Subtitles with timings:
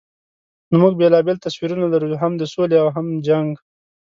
[0.69, 3.51] نو موږ بېلابېل تصویرونه لرو، هم د سولې او هم د جنګ.